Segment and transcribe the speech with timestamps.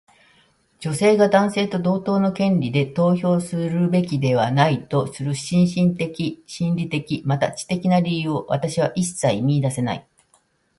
[0.79, 10.07] 女性が男性と同等の権利で投票するべきではないとする身体的、心理的、または知的な理由を私は一切見いだせない。